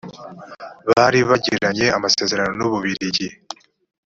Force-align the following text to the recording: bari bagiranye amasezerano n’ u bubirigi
bari 0.89 1.19
bagiranye 1.29 1.85
amasezerano 1.97 2.51
n’ 2.55 2.61
u 2.67 2.69
bubirigi 2.71 3.27